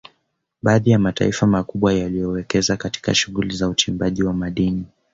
Baadhi 0.63 0.91
ya 0.91 0.99
mataifa 0.99 1.47
makubwa 1.47 1.93
yaliyowekeza 1.93 2.77
katika 2.77 3.15
shughuli 3.15 3.55
za 3.55 3.69
uchimbaji 3.69 4.23
wa 4.23 4.33
madini 4.33 4.85